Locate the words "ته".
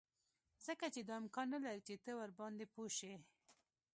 2.03-2.11